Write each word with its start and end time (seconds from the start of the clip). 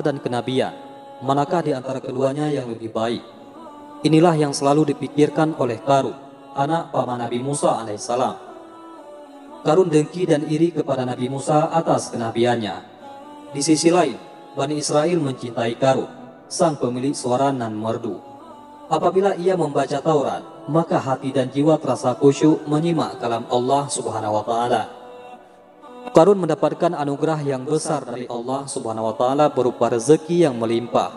dan 0.00 0.24
kenabian, 0.24 0.72
manakah 1.20 1.60
di 1.60 1.76
antara 1.76 2.00
keduanya 2.00 2.48
yang 2.48 2.64
lebih 2.64 2.96
baik? 2.96 3.20
Inilah 4.08 4.32
yang 4.40 4.56
selalu 4.56 4.96
dipikirkan 4.96 5.52
oleh 5.60 5.84
Karun, 5.84 6.16
anak 6.56 6.88
paman 6.96 7.20
Nabi 7.20 7.44
Musa 7.44 7.76
alaihissalam. 7.76 8.32
Karun 9.60 9.92
dengki 9.92 10.24
dan 10.24 10.48
iri 10.48 10.72
kepada 10.72 11.04
Nabi 11.04 11.28
Musa 11.28 11.68
atas 11.68 12.08
kenabiannya. 12.08 12.72
Di 13.52 13.60
sisi 13.60 13.92
lain, 13.92 14.16
Bani 14.56 14.80
Israel 14.80 15.20
mencintai 15.20 15.76
Karun, 15.76 16.08
sang 16.48 16.80
pemilik 16.80 17.12
suara 17.12 17.52
nan 17.52 17.76
merdu. 17.76 18.16
Apabila 18.88 19.36
ia 19.36 19.60
membaca 19.60 20.00
Taurat, 20.00 20.40
maka 20.72 21.04
hati 21.04 21.36
dan 21.36 21.52
jiwa 21.52 21.76
terasa 21.76 22.16
khusyuk 22.16 22.64
menyimak 22.64 23.20
kalam 23.20 23.44
Allah 23.52 23.92
Subhanahu 23.92 24.40
wa 24.40 24.44
taala. 24.48 25.01
Karun 26.10 26.42
mendapatkan 26.42 26.98
anugerah 26.98 27.46
yang 27.46 27.62
besar 27.62 28.02
dari 28.02 28.26
Allah 28.26 28.66
Subhanahu 28.66 29.14
wa 29.14 29.14
taala 29.14 29.46
berupa 29.54 29.86
rezeki 29.86 30.50
yang 30.50 30.58
melimpah 30.58 31.14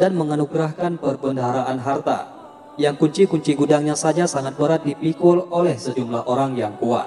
dan 0.00 0.16
menganugerahkan 0.16 0.96
perbendaharaan 0.96 1.76
harta 1.76 2.32
yang 2.80 2.96
kunci-kunci 2.96 3.52
gudangnya 3.52 3.92
saja 3.92 4.24
sangat 4.24 4.56
berat 4.56 4.88
dipikul 4.88 5.52
oleh 5.52 5.76
sejumlah 5.76 6.24
orang 6.24 6.56
yang 6.56 6.72
kuat. 6.80 7.04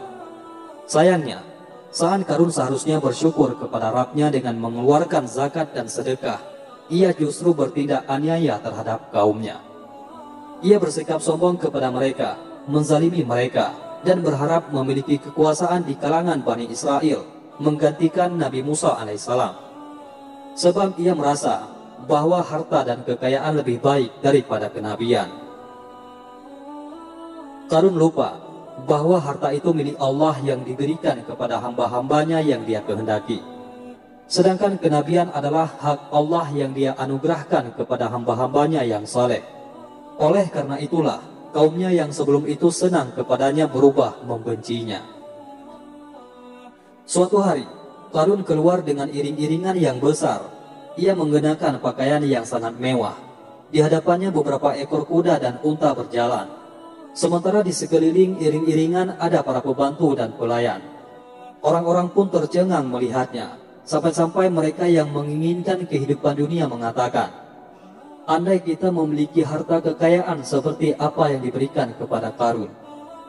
Sayangnya, 0.86 1.42
saat 1.90 2.22
Karun 2.30 2.54
seharusnya 2.54 3.02
bersyukur 3.02 3.58
kepada 3.58 3.90
Rabbnya 3.90 4.30
dengan 4.30 4.62
mengeluarkan 4.62 5.26
zakat 5.26 5.74
dan 5.74 5.90
sedekah, 5.90 6.38
ia 6.94 7.10
justru 7.18 7.58
bertindak 7.58 8.06
aniaya 8.06 8.62
terhadap 8.62 9.10
kaumnya. 9.10 9.58
Ia 10.62 10.78
bersikap 10.78 11.18
sombong 11.26 11.58
kepada 11.58 11.90
mereka, 11.90 12.38
menzalimi 12.70 13.26
mereka, 13.26 13.74
dan 14.06 14.22
berharap 14.22 14.70
memiliki 14.70 15.18
kekuasaan 15.18 15.84
di 15.90 15.98
kalangan 15.98 16.46
Bani 16.46 16.70
Israel 16.70 17.26
menggantikan 17.58 18.38
Nabi 18.38 18.62
Musa 18.62 18.94
alaihissalam. 18.96 19.58
Sebab 20.56 20.96
ia 21.02 21.18
merasa 21.18 21.68
bahwa 22.06 22.40
harta 22.40 22.86
dan 22.86 23.02
kekayaan 23.04 23.60
lebih 23.60 23.82
baik 23.82 24.22
daripada 24.22 24.70
kenabian. 24.70 25.28
Karun 27.66 27.98
lupa 27.98 28.38
bahwa 28.86 29.18
harta 29.18 29.50
itu 29.50 29.74
milik 29.74 29.98
Allah 29.98 30.38
yang 30.46 30.62
diberikan 30.62 31.18
kepada 31.26 31.58
hamba-hambanya 31.58 32.46
yang 32.46 32.62
dia 32.68 32.86
kehendaki. 32.86 33.42
Sedangkan 34.30 34.78
kenabian 34.78 35.34
adalah 35.34 35.70
hak 35.82 36.14
Allah 36.14 36.46
yang 36.54 36.74
dia 36.78 36.94
anugerahkan 36.98 37.74
kepada 37.74 38.10
hamba-hambanya 38.10 38.86
yang 38.86 39.06
saleh. 39.06 39.42
Oleh 40.18 40.50
karena 40.50 40.78
itulah, 40.82 41.22
kaumnya 41.56 41.88
yang 41.88 42.12
sebelum 42.12 42.44
itu 42.52 42.68
senang 42.68 43.16
kepadanya 43.16 43.72
berubah 43.72 44.20
membencinya. 44.28 45.00
Suatu 47.08 47.40
hari, 47.40 47.64
Karun 48.12 48.44
keluar 48.44 48.84
dengan 48.84 49.08
iring-iringan 49.08 49.80
yang 49.80 50.04
besar. 50.04 50.44
Ia 51.00 51.16
mengenakan 51.16 51.80
pakaian 51.80 52.20
yang 52.28 52.44
sangat 52.44 52.76
mewah. 52.76 53.16
Di 53.72 53.80
hadapannya 53.80 54.36
beberapa 54.36 54.76
ekor 54.76 55.08
kuda 55.08 55.40
dan 55.40 55.60
unta 55.64 55.96
berjalan. 55.96 56.48
Sementara 57.16 57.64
di 57.64 57.72
sekeliling 57.72 58.40
iring-iringan 58.40 59.16
ada 59.16 59.40
para 59.40 59.64
pembantu 59.64 60.12
dan 60.16 60.36
pelayan. 60.36 60.84
Orang-orang 61.64 62.12
pun 62.12 62.28
tercengang 62.28 62.88
melihatnya, 62.88 63.56
sampai-sampai 63.88 64.52
mereka 64.52 64.88
yang 64.88 65.12
menginginkan 65.12 65.88
kehidupan 65.88 66.36
dunia 66.36 66.68
mengatakan, 66.68 67.45
Andai 68.26 68.58
kita 68.58 68.90
memiliki 68.90 69.46
harta 69.46 69.86
kekayaan 69.86 70.42
seperti 70.42 70.98
apa 70.98 71.30
yang 71.30 71.46
diberikan 71.46 71.94
kepada 71.94 72.34
Karun, 72.34 72.74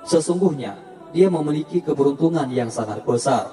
sesungguhnya 0.09 0.81
dia 1.13 1.29
memiliki 1.29 1.85
keberuntungan 1.85 2.49
yang 2.49 2.73
sangat 2.73 3.05
besar. 3.05 3.53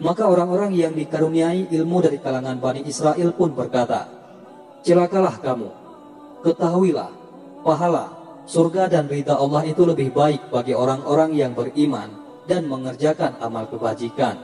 Maka 0.00 0.32
orang-orang 0.32 0.72
yang 0.72 0.96
dikaruniai 0.96 1.68
ilmu 1.68 2.00
dari 2.00 2.16
kalangan 2.24 2.56
Bani 2.56 2.88
Israel 2.88 3.36
pun 3.36 3.52
berkata, 3.52 4.08
Celakalah 4.80 5.36
kamu, 5.44 5.68
ketahuilah, 6.40 7.12
pahala, 7.60 8.16
surga 8.48 8.88
dan 8.88 9.04
berita 9.12 9.36
Allah 9.36 9.60
itu 9.68 9.84
lebih 9.84 10.08
baik 10.16 10.48
bagi 10.48 10.72
orang-orang 10.72 11.36
yang 11.36 11.52
beriman 11.52 12.08
dan 12.48 12.64
mengerjakan 12.64 13.36
amal 13.44 13.68
kebajikan. 13.68 14.40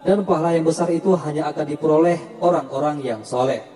Dan 0.00 0.24
pahala 0.24 0.56
yang 0.56 0.64
besar 0.64 0.88
itu 0.88 1.12
hanya 1.20 1.52
akan 1.52 1.68
diperoleh 1.68 2.40
orang-orang 2.40 3.04
yang 3.04 3.20
soleh. 3.20 3.73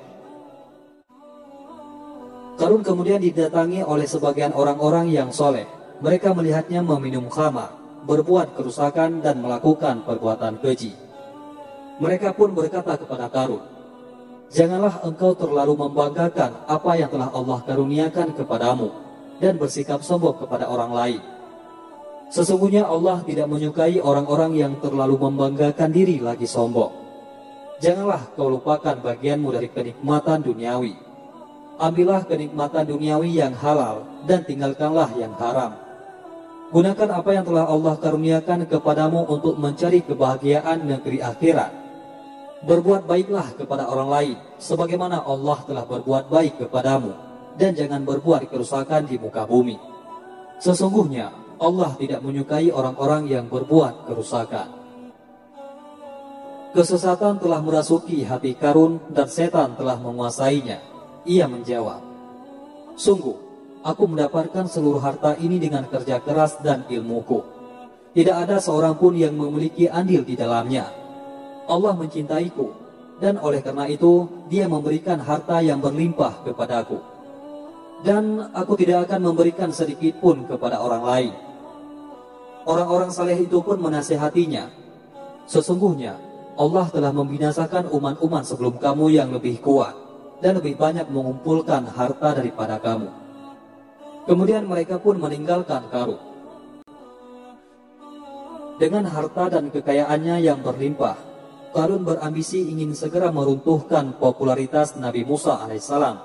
Karun 2.58 2.82
kemudian 2.82 3.22
didatangi 3.22 3.86
oleh 3.86 4.02
sebagian 4.02 4.50
orang-orang 4.50 5.14
yang 5.14 5.30
soleh. 5.30 5.62
Mereka 6.02 6.34
melihatnya 6.34 6.82
meminum 6.82 7.30
khamar, 7.30 7.70
berbuat 8.02 8.58
kerusakan 8.58 9.22
dan 9.22 9.38
melakukan 9.38 10.02
perbuatan 10.02 10.58
keji. 10.58 10.90
Mereka 12.02 12.34
pun 12.34 12.58
berkata 12.58 12.98
kepada 12.98 13.30
Karun, 13.30 13.62
Janganlah 14.50 15.06
engkau 15.06 15.38
terlalu 15.38 15.86
membanggakan 15.86 16.66
apa 16.66 16.98
yang 16.98 17.12
telah 17.12 17.30
Allah 17.30 17.62
karuniakan 17.62 18.32
kepadamu 18.34 18.90
dan 19.38 19.54
bersikap 19.54 20.02
sombong 20.02 20.40
kepada 20.42 20.66
orang 20.66 20.90
lain. 20.90 21.22
Sesungguhnya 22.32 22.88
Allah 22.90 23.22
tidak 23.22 23.46
menyukai 23.46 24.02
orang-orang 24.02 24.56
yang 24.58 24.72
terlalu 24.82 25.20
membanggakan 25.20 25.92
diri 25.94 26.18
lagi 26.18 26.48
sombong. 26.48 26.90
Janganlah 27.78 28.34
kau 28.34 28.50
lupakan 28.50 28.98
bagianmu 28.98 29.52
dari 29.54 29.68
kenikmatan 29.70 30.42
duniawi 30.42 31.07
ambillah 31.78 32.26
kenikmatan 32.26 32.84
duniawi 32.90 33.38
yang 33.38 33.54
halal 33.54 34.02
dan 34.26 34.42
tinggalkanlah 34.42 35.08
yang 35.14 35.32
haram. 35.38 35.78
Gunakan 36.68 37.08
apa 37.16 37.30
yang 37.32 37.48
telah 37.48 37.64
Allah 37.64 37.96
karuniakan 37.96 38.68
kepadamu 38.68 39.24
untuk 39.24 39.56
mencari 39.56 40.04
kebahagiaan 40.04 40.84
negeri 40.84 41.24
akhirat. 41.24 41.72
Berbuat 42.58 43.06
baiklah 43.08 43.54
kepada 43.54 43.88
orang 43.88 44.10
lain, 44.10 44.36
sebagaimana 44.58 45.22
Allah 45.24 45.62
telah 45.64 45.86
berbuat 45.86 46.28
baik 46.28 46.66
kepadamu, 46.66 47.14
dan 47.56 47.72
jangan 47.72 48.02
berbuat 48.02 48.50
kerusakan 48.50 49.06
di 49.06 49.16
muka 49.16 49.46
bumi. 49.46 49.78
Sesungguhnya 50.58 51.30
Allah 51.62 51.94
tidak 51.96 52.20
menyukai 52.20 52.68
orang-orang 52.74 53.30
yang 53.30 53.46
berbuat 53.46 54.10
kerusakan. 54.10 54.74
Kesesatan 56.74 57.40
telah 57.40 57.64
merasuki 57.64 58.28
hati 58.28 58.52
Karun 58.52 59.00
dan 59.08 59.30
setan 59.30 59.72
telah 59.78 59.96
menguasainya. 59.96 60.97
Ia 61.26 61.50
menjawab, 61.50 62.08
Sungguh, 62.98 63.38
aku 63.86 64.10
mendapatkan 64.10 64.66
seluruh 64.66 64.98
harta 64.98 65.38
ini 65.38 65.62
dengan 65.62 65.86
kerja 65.86 66.18
keras 66.18 66.58
dan 66.58 66.82
ilmuku. 66.90 67.46
Tidak 68.10 68.34
ada 68.34 68.58
seorang 68.58 68.98
pun 68.98 69.14
yang 69.14 69.38
memiliki 69.38 69.86
andil 69.86 70.26
di 70.26 70.34
dalamnya. 70.34 70.90
Allah 71.70 71.94
mencintaiku, 71.94 72.74
dan 73.22 73.38
oleh 73.38 73.62
karena 73.62 73.86
itu 73.86 74.26
dia 74.50 74.66
memberikan 74.66 75.22
harta 75.22 75.62
yang 75.62 75.78
berlimpah 75.78 76.42
kepadaku. 76.42 76.98
Dan 78.02 78.50
aku 78.50 78.74
tidak 78.74 79.06
akan 79.06 79.30
memberikan 79.30 79.70
sedikit 79.70 80.18
pun 80.18 80.42
kepada 80.50 80.82
orang 80.82 81.02
lain. 81.06 81.32
Orang-orang 82.66 83.14
saleh 83.14 83.38
itu 83.38 83.62
pun 83.62 83.78
menasehatinya. 83.78 84.74
Sesungguhnya 85.46 86.18
Allah 86.58 86.90
telah 86.90 87.14
membinasakan 87.14 87.94
umat-umat 87.94 88.42
sebelum 88.42 88.82
kamu 88.82 89.14
yang 89.14 89.30
lebih 89.30 89.62
kuat 89.62 90.07
dan 90.38 90.58
lebih 90.58 90.78
banyak 90.78 91.06
mengumpulkan 91.10 91.86
harta 91.90 92.38
daripada 92.38 92.78
kamu. 92.78 93.10
Kemudian 94.28 94.68
mereka 94.68 95.00
pun 95.00 95.16
meninggalkan 95.16 95.88
Karun. 95.88 96.20
Dengan 98.78 99.10
harta 99.10 99.50
dan 99.50 99.74
kekayaannya 99.74 100.36
yang 100.44 100.62
berlimpah, 100.62 101.16
Karun 101.74 102.06
berambisi 102.06 102.70
ingin 102.70 102.94
segera 102.94 103.34
meruntuhkan 103.34 104.14
popularitas 104.20 104.94
Nabi 105.00 105.26
Musa 105.26 105.58
alaihissalam 105.58 106.16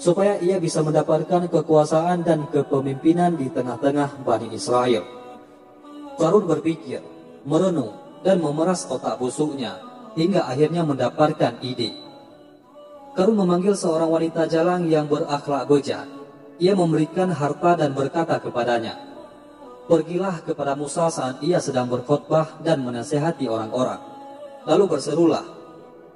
supaya 0.00 0.40
ia 0.40 0.56
bisa 0.56 0.80
mendapatkan 0.80 1.48
kekuasaan 1.52 2.24
dan 2.24 2.48
kepemimpinan 2.48 3.36
di 3.36 3.52
tengah-tengah 3.52 4.24
Bani 4.24 4.48
Israel. 4.52 5.04
Karun 6.16 6.44
berpikir, 6.48 7.04
merenung, 7.44 7.96
dan 8.24 8.40
memeras 8.40 8.88
otak 8.88 9.16
busuknya 9.16 9.80
hingga 10.16 10.44
akhirnya 10.44 10.84
mendapatkan 10.84 11.60
ide 11.64 12.09
Karun 13.20 13.36
memanggil 13.36 13.76
seorang 13.76 14.08
wanita 14.08 14.48
jalang 14.48 14.88
yang 14.88 15.04
berakhlak 15.04 15.68
bejat. 15.68 16.08
Ia 16.56 16.72
memberikan 16.72 17.28
harta 17.28 17.76
dan 17.76 17.92
berkata 17.92 18.40
kepadanya, 18.40 18.96
Pergilah 19.84 20.40
kepada 20.40 20.72
Musa 20.72 21.12
saat 21.12 21.36
ia 21.44 21.60
sedang 21.60 21.84
berkhutbah 21.92 22.64
dan 22.64 22.80
menasehati 22.80 23.44
orang-orang. 23.44 24.00
Lalu 24.64 24.96
berserulah, 24.96 25.44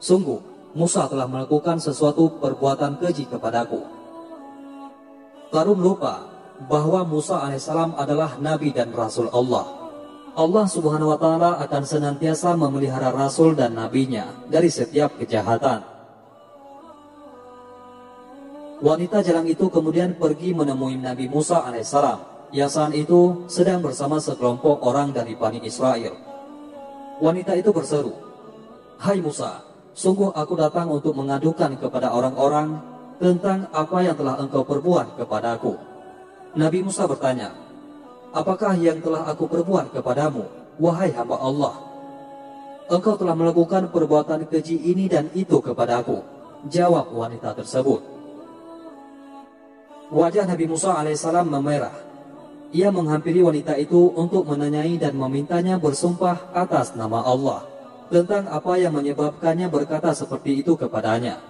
Sungguh, 0.01 0.41
Musa 0.73 1.05
telah 1.05 1.29
melakukan 1.29 1.77
sesuatu 1.77 2.41
perbuatan 2.41 2.97
keji 2.97 3.29
kepadaku. 3.29 3.85
Karun 5.53 5.85
lupa 5.85 6.25
bahwa 6.73 7.05
Musa 7.05 7.37
alaihissalam 7.45 8.01
adalah 8.01 8.41
nabi 8.41 8.73
dan 8.73 8.89
rasul 8.97 9.29
Allah. 9.29 9.93
Allah 10.41 10.65
subhanahu 10.65 11.13
wa 11.13 11.21
ta'ala 11.21 11.61
akan 11.69 11.85
senantiasa 11.85 12.57
memelihara 12.57 13.13
rasul 13.13 13.53
dan 13.53 13.77
nabinya 13.77 14.25
dari 14.49 14.73
setiap 14.73 15.21
kejahatan. 15.21 15.94
Wanita 18.85 19.25
jalang 19.25 19.49
itu 19.49 19.73
kemudian 19.73 20.21
pergi 20.21 20.53
menemui 20.53 21.01
Nabi 21.01 21.25
Musa 21.25 21.65
alaihissalam 21.65 22.53
yang 22.53 22.69
saat 22.69 22.93
itu 22.93 23.49
sedang 23.49 23.81
bersama 23.81 24.21
sekelompok 24.21 24.85
orang 24.85 25.09
dari 25.09 25.33
Bani 25.33 25.65
Israel. 25.65 26.13
Wanita 27.17 27.57
itu 27.57 27.73
berseru, 27.73 28.13
Hai 29.01 29.25
Musa, 29.25 29.65
Sungguh 29.95 30.35
aku 30.35 30.59
datang 30.59 30.91
untuk 30.91 31.15
mengadukan 31.15 31.79
kepada 31.79 32.11
orang-orang 32.11 32.83
tentang 33.23 33.71
apa 33.71 34.03
yang 34.03 34.19
telah 34.19 34.43
engkau 34.43 34.67
perbuat 34.67 35.15
kepadaku. 35.23 35.79
Nabi 36.59 36.83
Musa 36.83 37.07
bertanya, 37.07 37.55
Apakah 38.35 38.75
yang 38.75 38.99
telah 38.99 39.23
aku 39.31 39.47
perbuat 39.47 39.95
kepadamu, 39.95 40.45
wahai 40.83 41.15
hamba 41.15 41.39
Allah? 41.39 41.75
Engkau 42.91 43.15
telah 43.15 43.39
melakukan 43.39 43.95
perbuatan 43.95 44.51
keji 44.51 44.83
ini 44.93 45.07
dan 45.07 45.31
itu 45.31 45.63
kepadaku. 45.63 46.21
Jawab 46.67 47.15
wanita 47.15 47.55
tersebut. 47.55 48.14
Wajah 50.15 50.47
Nabi 50.47 50.71
Musa 50.71 50.95
alaihissalam 50.95 51.51
memerah. 51.51 51.91
Ia 52.71 52.95
menghampiri 52.95 53.43
wanita 53.43 53.75
itu 53.75 54.15
untuk 54.15 54.47
menanyai 54.47 54.95
dan 54.95 55.19
memintanya 55.19 55.75
bersumpah 55.75 56.55
atas 56.55 56.95
nama 56.95 57.19
Allah 57.27 57.67
tentang 58.15 58.47
apa 58.47 58.79
yang 58.79 58.95
menyebabkannya 58.95 59.67
berkata 59.67 60.15
seperti 60.15 60.63
itu 60.63 60.79
kepadanya. 60.79 61.43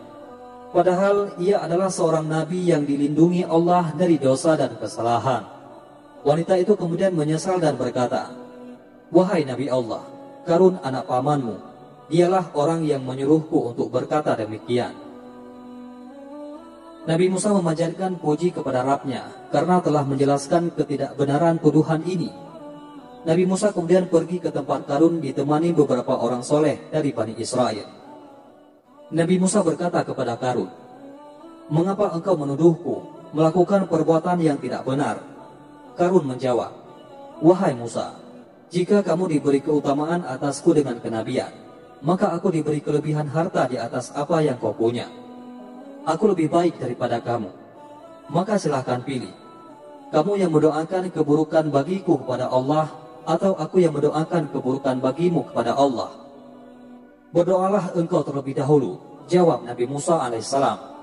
Padahal 0.73 1.37
ia 1.37 1.61
adalah 1.61 1.93
seorang 1.93 2.25
nabi 2.25 2.73
yang 2.73 2.89
dilindungi 2.89 3.45
Allah 3.45 3.93
dari 3.93 4.17
dosa 4.17 4.57
dan 4.57 4.81
kesalahan. 4.81 5.45
Wanita 6.25 6.57
itu 6.57 6.73
kemudian 6.73 7.13
menyesal 7.13 7.61
dan 7.61 7.77
berkata, 7.77 8.33
Wahai 9.13 9.45
Nabi 9.45 9.69
Allah, 9.69 10.01
Karun 10.49 10.81
anak 10.81 11.05
pamanmu, 11.05 11.61
dialah 12.09 12.49
orang 12.57 12.81
yang 12.89 13.05
menyuruhku 13.05 13.77
untuk 13.77 13.93
berkata 13.93 14.33
demikian. 14.33 15.04
Nabi 17.05 17.29
Musa 17.29 17.53
memanjatkan 17.53 18.17
puji 18.17 18.57
kepada 18.57 18.81
Rabnya 18.81 19.29
karena 19.53 19.81
telah 19.85 20.09
menjelaskan 20.09 20.73
ketidakbenaran 20.73 21.61
tuduhan 21.61 22.01
ini 22.09 22.45
Nabi 23.25 23.49
Musa 23.49 23.73
kemudian 23.73 24.13
pergi 24.13 24.37
ke 24.37 24.53
tempat 24.53 24.85
Karun 24.85 25.17
ditemani 25.17 25.73
beberapa 25.73 26.21
orang 26.21 26.45
soleh 26.45 26.93
dari 26.93 27.09
Bani 27.09 27.33
Israel. 27.41 27.89
Nabi 29.09 29.41
Musa 29.41 29.65
berkata 29.65 30.05
kepada 30.05 30.37
Karun, 30.37 30.69
Mengapa 31.73 32.13
engkau 32.13 32.37
menuduhku 32.37 32.97
melakukan 33.33 33.89
perbuatan 33.89 34.45
yang 34.45 34.61
tidak 34.61 34.85
benar? 34.85 35.25
Karun 35.97 36.29
menjawab, 36.29 36.69
Wahai 37.41 37.73
Musa, 37.73 38.13
jika 38.69 39.01
kamu 39.01 39.41
diberi 39.41 39.65
keutamaan 39.65 40.29
atasku 40.29 40.77
dengan 40.77 41.01
kenabian, 41.01 41.49
maka 42.05 42.29
aku 42.37 42.53
diberi 42.53 42.85
kelebihan 42.85 43.25
harta 43.33 43.65
di 43.73 43.81
atas 43.81 44.13
apa 44.13 44.45
yang 44.45 44.61
kau 44.61 44.77
punya. 44.77 45.24
Aku 46.05 46.29
lebih 46.29 46.53
baik 46.53 46.77
daripada 46.77 47.17
kamu. 47.17 47.49
Maka 48.29 48.61
silahkan 48.61 49.01
pilih. 49.01 49.33
Kamu 50.13 50.37
yang 50.37 50.53
mendoakan 50.53 51.09
keburukan 51.09 51.73
bagiku 51.73 52.21
kepada 52.21 52.53
Allah 52.53 52.93
atau 53.25 53.57
aku 53.57 53.81
yang 53.81 53.97
mendoakan 53.97 54.53
keburukan 54.53 55.01
bagimu 55.01 55.49
kepada 55.49 55.73
Allah? 55.73 56.13
Berdoalah 57.33 57.97
engkau 57.97 58.21
terlebih 58.21 58.55
dahulu, 58.55 59.01
jawab 59.27 59.65
Nabi 59.65 59.89
Musa 59.89 60.21
alaihissalam. 60.21 60.95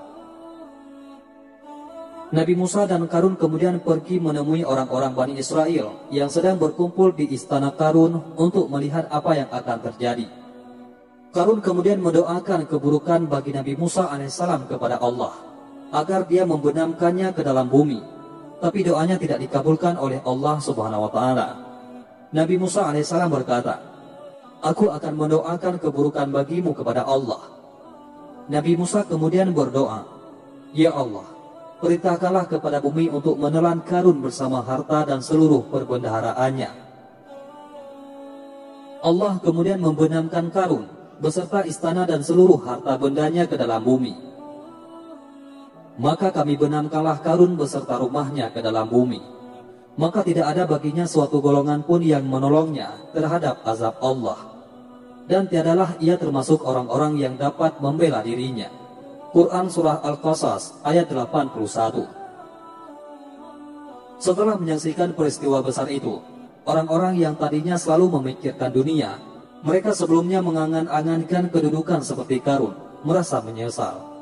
Nabi 2.32 2.56
Musa 2.56 2.88
dan 2.88 3.04
Karun 3.12 3.36
kemudian 3.36 3.76
pergi 3.84 4.16
menemui 4.16 4.64
orang-orang 4.64 5.12
Bani 5.12 5.34
Israel 5.36 6.08
yang 6.08 6.32
sedang 6.32 6.56
berkumpul 6.56 7.12
di 7.12 7.28
istana 7.28 7.74
Karun 7.76 8.32
untuk 8.40 8.72
melihat 8.72 9.04
apa 9.12 9.36
yang 9.36 9.52
akan 9.52 9.78
terjadi. 9.92 10.41
Karun 11.32 11.64
kemudian 11.64 11.96
mendoakan 12.04 12.68
keburukan 12.68 13.24
bagi 13.24 13.56
Nabi 13.56 13.72
Musa 13.72 14.04
alaihissalam 14.12 14.68
kepada 14.68 15.00
Allah 15.00 15.32
agar 15.88 16.28
dia 16.28 16.44
membenamkannya 16.44 17.32
ke 17.32 17.40
dalam 17.40 17.72
bumi. 17.72 18.04
Tapi 18.60 18.84
doanya 18.84 19.16
tidak 19.16 19.40
dikabulkan 19.40 19.96
oleh 19.96 20.20
Allah 20.28 20.60
Subhanahu 20.60 21.08
wa 21.08 21.10
taala. 21.10 21.48
Nabi 22.36 22.60
Musa 22.60 22.84
alaihissalam 22.84 23.32
berkata, 23.32 23.80
Aku 24.60 24.92
akan 24.92 25.12
mendoakan 25.16 25.80
keburukan 25.80 26.28
bagimu 26.28 26.76
kepada 26.76 27.08
Allah. 27.08 27.48
Nabi 28.52 28.76
Musa 28.76 29.02
kemudian 29.08 29.56
berdoa, 29.56 30.04
Ya 30.76 30.92
Allah, 30.92 31.24
perintahkanlah 31.80 32.44
kepada 32.44 32.84
bumi 32.84 33.08
untuk 33.08 33.40
menelan 33.40 33.80
karun 33.88 34.20
bersama 34.20 34.60
harta 34.60 35.08
dan 35.08 35.24
seluruh 35.24 35.64
perbendaharaannya. 35.72 36.70
Allah 39.02 39.32
kemudian 39.42 39.80
membenamkan 39.82 40.52
karun 40.52 41.01
beserta 41.22 41.62
istana 41.62 42.02
dan 42.02 42.26
seluruh 42.26 42.58
harta 42.66 42.98
bendanya 42.98 43.46
ke 43.46 43.54
dalam 43.54 43.86
bumi. 43.86 44.18
Maka 46.02 46.34
kami 46.34 46.58
benamkanlah 46.58 47.22
karun 47.22 47.54
beserta 47.54 48.02
rumahnya 48.02 48.50
ke 48.50 48.58
dalam 48.58 48.90
bumi 48.90 49.42
maka 49.96 50.24
tidak 50.24 50.48
ada 50.48 50.64
baginya 50.64 51.04
suatu 51.04 51.44
golongan 51.44 51.84
pun 51.84 52.00
yang 52.00 52.24
menolongnya 52.24 53.12
terhadap 53.12 53.60
azab 53.68 54.00
Allah. 54.00 54.38
Dan 55.28 55.46
tiadalah 55.46 55.94
ia 56.02 56.18
termasuk 56.18 56.64
orang-orang 56.66 57.14
yang 57.20 57.34
dapat 57.38 57.78
membela 57.78 58.24
dirinya. 58.24 58.68
Quran 59.32 59.70
Surah 59.70 60.04
Al-Qasas 60.04 60.84
ayat 60.84 61.08
81 61.08 62.04
Setelah 64.20 64.60
menyaksikan 64.60 65.16
peristiwa 65.16 65.64
besar 65.64 65.88
itu, 65.88 66.20
orang-orang 66.68 67.16
yang 67.16 67.34
tadinya 67.38 67.80
selalu 67.80 68.20
memikirkan 68.20 68.68
dunia, 68.74 69.16
mereka 69.62 69.94
sebelumnya 69.94 70.42
mengangan-angankan 70.42 71.50
kedudukan 71.54 72.02
seperti 72.02 72.42
Karun, 72.42 72.74
merasa 73.06 73.38
menyesal. 73.42 74.12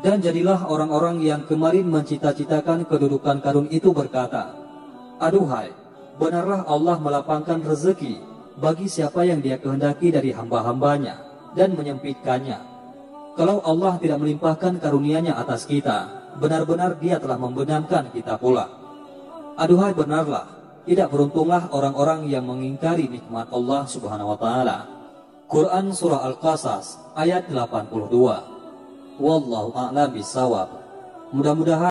Dan 0.00 0.18
jadilah 0.18 0.66
orang-orang 0.66 1.22
yang 1.22 1.46
kemarin 1.46 1.86
mencita-citakan 1.86 2.82
kedudukan 2.90 3.38
karun 3.38 3.70
itu 3.70 3.94
berkata, 3.94 4.50
Aduhai, 5.22 5.70
benarlah 6.18 6.66
Allah 6.66 6.98
melapangkan 6.98 7.62
rezeki 7.62 8.18
bagi 8.58 8.90
siapa 8.90 9.22
yang 9.22 9.38
dia 9.38 9.54
kehendaki 9.62 10.10
dari 10.10 10.34
hamba-hambanya 10.34 11.22
dan 11.54 11.78
menyempitkannya. 11.78 12.58
Kalau 13.38 13.62
Allah 13.62 13.98
tidak 14.02 14.18
melimpahkan 14.18 14.82
karunia-Nya 14.82 15.38
atas 15.38 15.66
kita, 15.66 16.10
benar-benar 16.42 16.98
dia 16.98 17.22
telah 17.22 17.38
membenamkan 17.38 18.10
kita 18.10 18.34
pula. 18.34 18.66
Aduhai 19.54 19.94
benarlah, 19.94 20.50
tidak 20.84 21.08
beruntunglah 21.10 21.72
orang-orang 21.72 22.28
yang 22.28 22.44
mengingkari 22.44 23.08
nikmat 23.08 23.48
Allah 23.50 23.88
Subhanahu 23.88 24.36
wa 24.36 24.38
taala. 24.38 24.78
Quran 25.48 25.92
surah 25.92 26.24
Al-Qasas 26.28 27.00
ayat 27.16 27.48
82. 27.48 29.20
Wallahu 29.20 29.70
a'lam 29.76 30.08
bisawab. 30.12 30.68
Mudah-mudahan 31.34 31.82